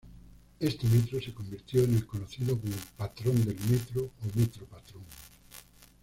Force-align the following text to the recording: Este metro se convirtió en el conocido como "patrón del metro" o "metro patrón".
Este 0.59 0.87
metro 0.87 1.21
se 1.21 1.31
convirtió 1.31 1.83
en 1.83 1.93
el 1.93 2.07
conocido 2.07 2.59
como 2.59 2.73
"patrón 2.97 3.35
del 3.45 3.59
metro" 3.69 4.01
o 4.05 4.35
"metro 4.39 4.65
patrón". 4.65 5.03